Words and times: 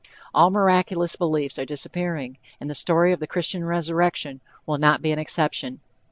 All 0.33 0.49
miraculous 0.49 1.15
beliefs 1.15 1.59
are 1.59 1.63
disappearing, 1.65 2.39
and 2.59 2.71
the 2.71 2.73
story 2.73 3.11
of 3.11 3.19
the 3.19 3.27
Christian 3.27 3.63
resurrection 3.63 4.41
will 4.65 4.79
not 4.79 5.03
be 5.03 5.11
an 5.11 5.19
exception. 5.19 5.79